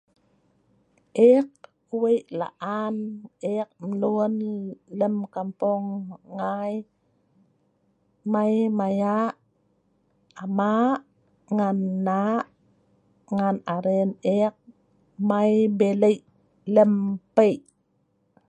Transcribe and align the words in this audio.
ek 1.31 1.47
weik 2.01 2.25
la'an 2.39 2.95
ek 3.57 3.69
lun 4.01 4.35
lem 4.99 5.15
kampung 5.35 5.85
ngai 6.37 6.75
mai 8.33 8.53
mayak 8.79 9.33
amak 10.43 10.97
ngan 11.55 11.77
nak 12.07 12.43
ngan 13.35 13.57
aren 13.75 14.09
ek 14.41 14.53
mei 15.29 15.53
bilei' 15.79 16.25
lem 16.75 16.93
pei 17.35 17.55